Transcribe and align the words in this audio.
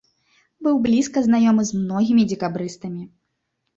Быў 0.67 0.77
блізка 0.85 1.23
знаёмы 1.27 1.67
з 1.67 1.71
многімі 1.85 2.23
дзекабрыстамі. 2.33 3.03